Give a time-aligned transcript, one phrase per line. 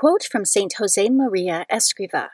[0.00, 0.72] Quote from St.
[0.78, 2.30] Jose Maria Escriva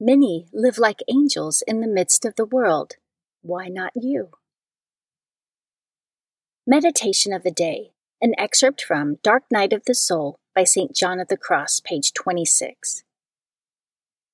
[0.00, 2.94] Many live like angels in the midst of the world.
[3.40, 4.30] Why not you?
[6.66, 10.92] Meditation of the Day, an excerpt from Dark Night of the Soul by St.
[10.92, 13.04] John of the Cross, page 26.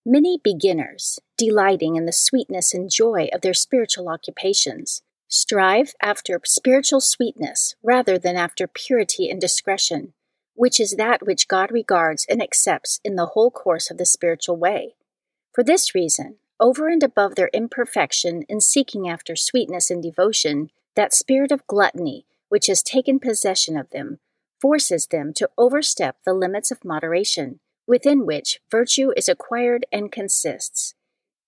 [0.07, 7.03] Many beginners, delighting in the sweetness and joy of their spiritual occupations, strive after spiritual
[7.03, 10.15] sweetness rather than after purity and discretion
[10.55, 14.57] which is that which God regards and accepts in the whole course of the spiritual
[14.57, 14.95] way.
[15.53, 21.15] For this reason, over and above their imperfection in seeking after sweetness and devotion, that
[21.15, 24.19] spirit of gluttony which has taken possession of them
[24.61, 30.95] forces them to overstep the limits of moderation, within which virtue is acquired and consists.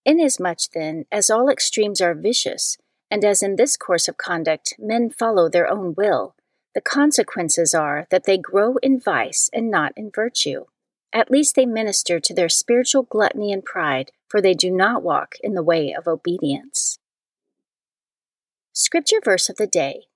[0.07, 2.79] Inasmuch, then, as all extremes are vicious,
[3.11, 6.35] and as in this course of conduct men follow their own will,
[6.75, 10.65] the consequences are that they grow in vice and not in virtue.
[11.13, 15.37] At least they minister to their spiritual gluttony and pride, for they do not walk
[15.43, 16.99] in the way of obedience.
[18.73, 20.07] Scripture verse of the day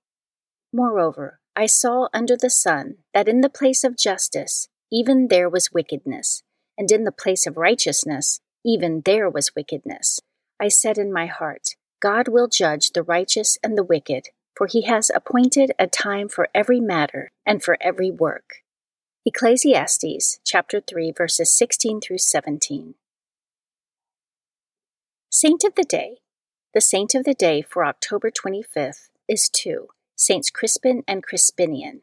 [0.73, 5.71] Moreover, I saw under the sun that in the place of justice, even there was
[5.71, 6.43] wickedness,
[6.77, 10.19] and in the place of righteousness, even there was wickedness.
[10.59, 14.27] I said in my heart, God will judge the righteous and the wicked
[14.59, 18.55] for he has appointed a time for every matter and for every work.
[19.25, 22.95] Ecclesiastes chapter 3 verses 16 through 17.
[25.29, 26.17] Saint of the Day.
[26.73, 29.87] The saint of the day for October 25th is two,
[30.17, 32.01] Saints Crispin and Crispinian.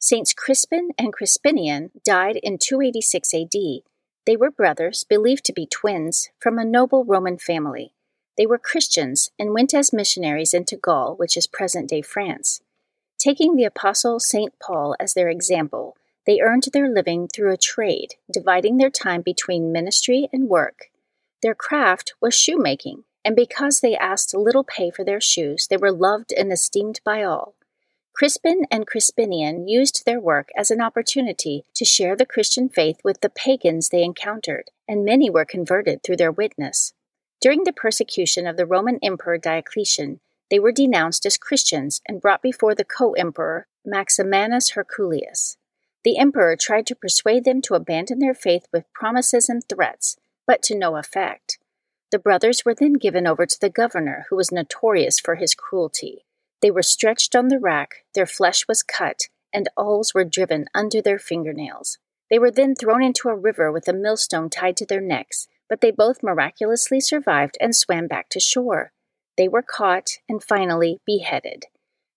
[0.00, 3.54] Saints Crispin and Crispinian died in 286 AD.
[4.26, 7.94] They were brothers, believed to be twins, from a noble Roman family.
[8.36, 12.60] They were Christians and went as missionaries into Gaul, which is present day France.
[13.18, 14.52] Taking the Apostle St.
[14.58, 19.72] Paul as their example, they earned their living through a trade, dividing their time between
[19.72, 20.90] ministry and work.
[21.42, 25.92] Their craft was shoemaking, and because they asked little pay for their shoes, they were
[25.92, 27.54] loved and esteemed by all.
[28.14, 33.20] Crispin and Crispinian used their work as an opportunity to share the Christian faith with
[33.20, 36.92] the pagans they encountered, and many were converted through their witness.
[37.42, 42.40] During the persecution of the Roman Emperor Diocletian, they were denounced as Christians and brought
[42.40, 45.56] before the co emperor Maximinus Herculius.
[46.04, 50.16] The emperor tried to persuade them to abandon their faith with promises and threats,
[50.46, 51.58] but to no effect.
[52.12, 56.24] The brothers were then given over to the governor, who was notorious for his cruelty.
[56.60, 59.22] They were stretched on the rack, their flesh was cut,
[59.52, 61.98] and awls were driven under their fingernails.
[62.30, 65.80] They were then thrown into a river with a millstone tied to their necks, but
[65.80, 68.92] they both miraculously survived and swam back to shore.
[69.38, 71.64] They were caught and finally beheaded.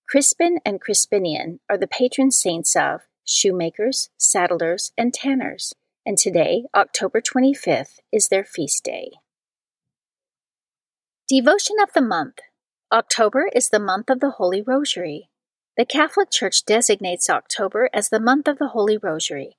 [0.09, 5.73] Crispin and Crispinian are the patron saints of shoemakers, saddlers, and tanners.
[6.05, 9.11] and today, October 25th, is their feast day.
[11.29, 12.39] Devotion of the Month
[12.91, 15.29] October is the month of the Holy Rosary.
[15.77, 19.55] The Catholic Church designates October as the month of the Holy Rosary.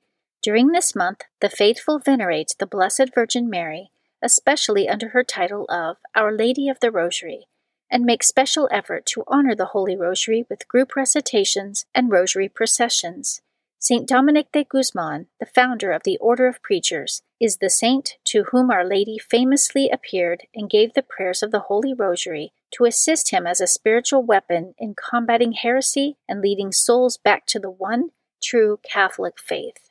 [0.46, 3.90] During this month, the faithful venerate the Blessed Virgin Mary,
[4.22, 7.48] especially under her title of Our Lady of the Rosary,
[7.90, 13.40] and make special effort to honor the Holy Rosary with group recitations and rosary processions.
[13.80, 18.44] Saint Dominic de Guzman, the founder of the Order of Preachers, is the saint to
[18.52, 23.32] whom Our Lady famously appeared and gave the prayers of the Holy Rosary to assist
[23.32, 28.10] him as a spiritual weapon in combating heresy and leading souls back to the one
[28.40, 29.85] true Catholic faith.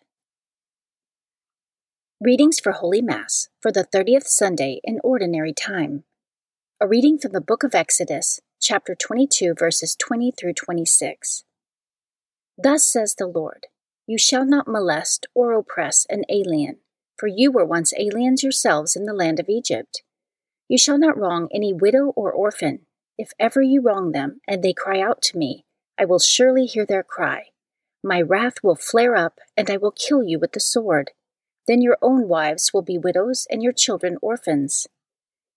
[2.25, 6.05] Readings for Holy Mass for the 30th Sunday in Ordinary Time.
[6.81, 11.43] A reading from the book of Exodus, chapter 22, verses 20 through 26.
[12.57, 13.67] Thus says the Lord
[14.07, 16.77] You shall not molest or oppress an alien,
[17.15, 20.01] for you were once aliens yourselves in the land of Egypt.
[20.67, 22.87] You shall not wrong any widow or orphan.
[23.19, 25.63] If ever you wrong them, and they cry out to me,
[25.95, 27.49] I will surely hear their cry.
[28.03, 31.11] My wrath will flare up, and I will kill you with the sword.
[31.67, 34.87] Then your own wives will be widows, and your children orphans.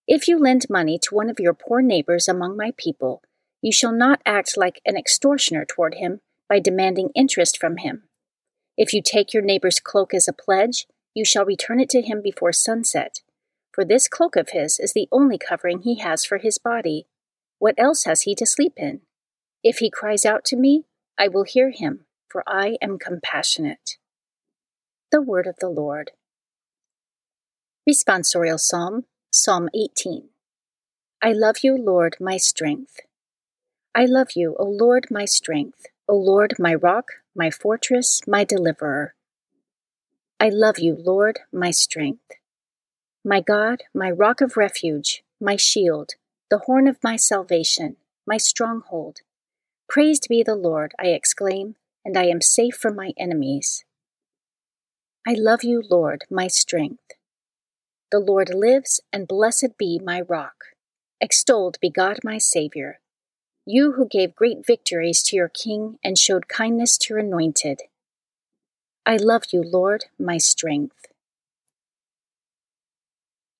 [0.07, 3.21] If you lend money to one of your poor neighbors among my people,
[3.61, 8.03] you shall not act like an extortioner toward him by demanding interest from him.
[8.77, 12.21] If you take your neighbor's cloak as a pledge, you shall return it to him
[12.23, 13.21] before sunset
[13.79, 17.07] for this cloak of his is the only covering he has for his body.
[17.59, 18.99] What else has he to sleep in?
[19.63, 20.83] If he cries out to me,
[21.17, 23.97] I will hear him, for I am compassionate.
[25.11, 26.11] The Word of the Lord.
[27.89, 30.29] Responsorial Psalm, Psalm 18.
[31.23, 32.99] I love you, Lord, my strength.
[33.95, 39.15] I love you, O Lord, my strength, O Lord, my rock, my fortress, my deliverer.
[40.39, 42.33] I love you, Lord, my strength.
[43.25, 46.11] My God, my rock of refuge, my shield,
[46.51, 47.95] the horn of my salvation,
[48.27, 49.21] my stronghold.
[49.87, 53.85] Praised be the Lord, I exclaim, and I am safe from my enemies.
[55.27, 57.11] I love you, Lord, my strength.
[58.11, 60.55] The Lord lives, and blessed be my rock.
[61.21, 62.99] Extolled be God my Saviour.
[63.65, 67.81] You who gave great victories to your King and showed kindness to your anointed.
[69.05, 71.05] I love you, Lord, my strength.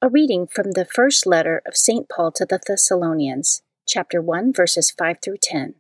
[0.02, 2.08] A reading from the first letter of St.
[2.08, 5.76] Paul to the Thessalonians, chapter 1, verses 5 through 10.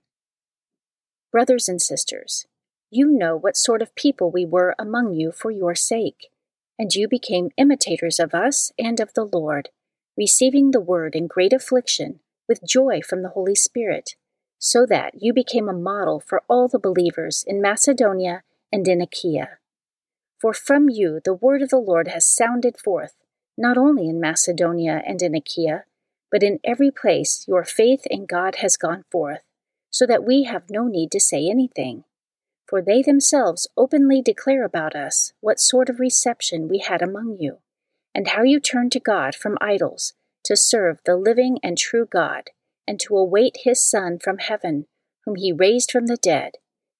[1.31, 2.45] Brothers and sisters,
[2.91, 6.31] you know what sort of people we were among you for your sake,
[6.77, 9.69] and you became imitators of us and of the Lord,
[10.17, 14.15] receiving the word in great affliction with joy from the Holy Spirit,
[14.57, 19.59] so that you became a model for all the believers in Macedonia and in Achaia.
[20.39, 23.13] For from you the word of the Lord has sounded forth
[23.59, 25.83] not only in Macedonia and in Achaia,
[26.31, 29.41] but in every place your faith in God has gone forth,
[29.89, 32.05] so that we have no need to say anything.
[32.69, 37.57] For they themselves openly declare about us what sort of reception we had among you,
[38.13, 40.13] and how you turned to God from idols
[40.43, 42.51] to serve the living and true God,
[42.87, 44.85] and to await his Son from heaven,
[45.25, 46.57] whom he raised from the dead,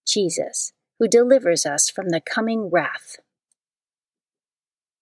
[0.08, 3.18] Jesus, who delivers us from the coming wrath.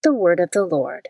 [0.03, 1.09] The Word of the Lord.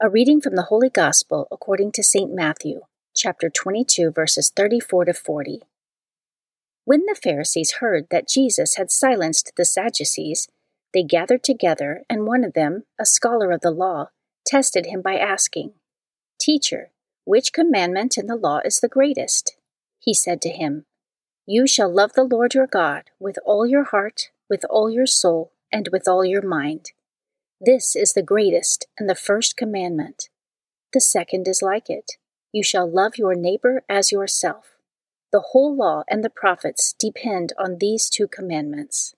[0.00, 2.34] A reading from the Holy Gospel according to St.
[2.34, 2.80] Matthew,
[3.14, 5.62] chapter 22, verses 34 to 40.
[6.90, 10.48] When the Pharisees heard that Jesus had silenced the Sadducees,
[10.92, 14.06] they gathered together, and one of them, a scholar of the law,
[14.44, 15.74] tested him by asking,
[16.40, 16.90] Teacher,
[17.24, 19.54] which commandment in the law is the greatest?
[20.00, 20.84] He said to him,
[21.46, 25.52] You shall love the Lord your God with all your heart, with all your soul,
[25.70, 26.90] and with all your mind
[27.60, 30.28] this is the greatest and the first commandment.
[30.92, 32.16] The second is like it
[32.50, 34.79] You shall love your neighbor as yourself.
[35.32, 39.14] The whole law and the prophets depend on these two commandments.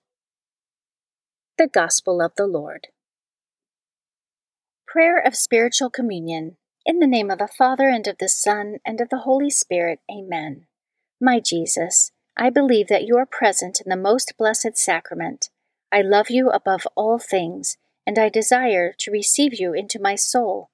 [1.57, 2.87] The Gospel of the Lord.
[4.87, 6.57] Prayer of Spiritual Communion.
[6.85, 9.99] In the name of the Father, and of the Son, and of the Holy Spirit,
[10.11, 10.67] Amen.
[11.19, 15.49] My Jesus, I believe that you are present in the most blessed sacrament.
[15.91, 20.69] I love you above all things and I desire to receive you into my soul.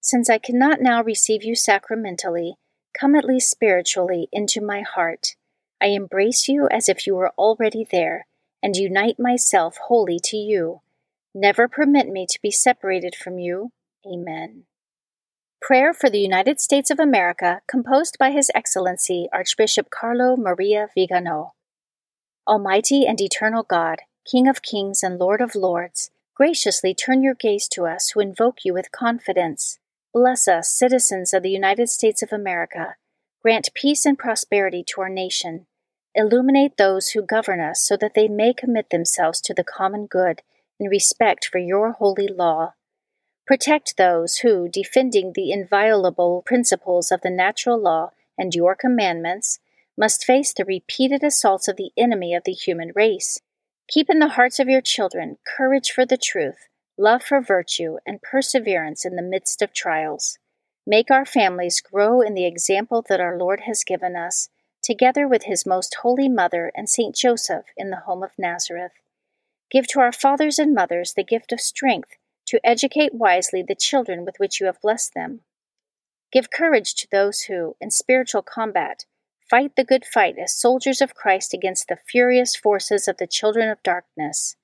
[0.00, 2.56] Since I cannot now receive you sacramentally,
[2.98, 5.36] come at least spiritually into my heart.
[5.80, 8.26] I embrace you as if you were already there,
[8.62, 10.82] and unite myself wholly to you.
[11.34, 13.72] Never permit me to be separated from you.
[14.06, 14.64] Amen.
[15.60, 21.52] Prayer for the United States of America, composed by His Excellency Archbishop Carlo Maria Vigano.
[22.46, 27.68] Almighty and eternal God, King of kings and Lord of lords, graciously turn your gaze
[27.68, 29.78] to us who invoke you with confidence.
[30.12, 32.96] Bless us, citizens of the United States of America.
[33.42, 35.66] Grant peace and prosperity to our nation.
[36.16, 40.42] Illuminate those who govern us so that they may commit themselves to the common good
[40.80, 42.74] in respect for your holy law.
[43.46, 49.60] Protect those who, defending the inviolable principles of the natural law and your commandments,
[49.96, 53.40] must face the repeated assaults of the enemy of the human race.
[53.88, 56.66] Keep in the hearts of your children courage for the truth,
[57.00, 60.38] love for virtue, and perseverance in the midst of trials.
[60.86, 64.50] Make our families grow in the example that our Lord has given us,
[64.82, 68.92] together with his most holy mother and Saint Joseph in the home of Nazareth.
[69.70, 72.10] Give to our fathers and mothers the gift of strength
[72.46, 75.40] to educate wisely the children with which you have blessed them.
[76.32, 79.04] Give courage to those who, in spiritual combat,
[79.48, 83.68] fight the good fight as soldiers of Christ against the furious forces of the children
[83.70, 84.56] of darkness.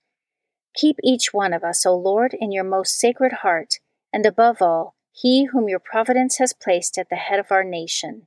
[0.76, 3.80] Keep each one of us, O Lord, in your most sacred heart,
[4.12, 8.26] and above all, he whom your providence has placed at the head of our nation.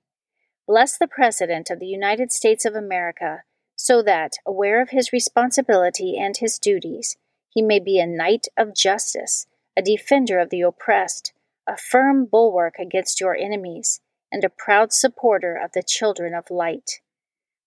[0.67, 3.43] Bless the President of the United States of America,
[3.75, 7.17] so that, aware of his responsibility and his duties,
[7.49, 9.45] he may be a knight of justice,
[9.77, 11.33] a defender of the oppressed,
[11.67, 14.01] a firm bulwark against your enemies,
[14.31, 16.99] and a proud supporter of the children of light.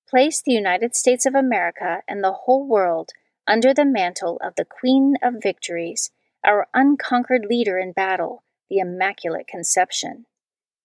[0.08, 3.12] Place the United States of America and the whole world
[3.46, 6.10] under the mantle of the Queen of Victories,
[6.44, 10.24] our unconquered leader in battle the Immaculate Conception.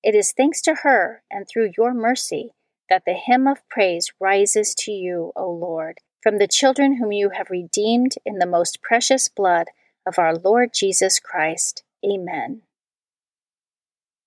[0.04, 2.52] It is thanks to her and through your mercy
[2.90, 7.32] that the hymn of praise rises to you, O Lord, from the children whom you
[7.32, 9.68] have redeemed in the most precious blood
[10.06, 11.84] of our Lord Jesus Christ.
[12.06, 12.62] Amen.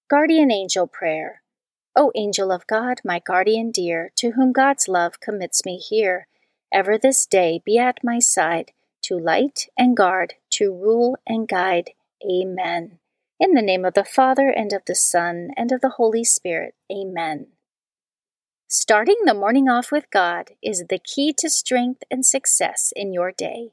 [0.09, 1.43] Guardian Angel Prayer.
[1.97, 6.27] O angel of God, my guardian dear, to whom God's love commits me here,
[6.73, 8.73] ever this day be at my side,
[9.03, 11.91] to light and guard, to rule and guide.
[12.25, 12.99] Amen.
[13.39, 16.75] In the name of the Father, and of the Son, and of the Holy Spirit.
[16.93, 17.47] Amen.
[18.69, 23.33] Starting the morning off with God is the key to strength and success in your
[23.33, 23.71] day.